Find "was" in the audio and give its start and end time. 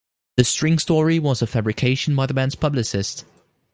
1.19-1.43